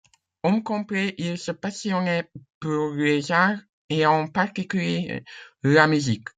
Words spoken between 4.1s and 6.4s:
particulier la musique.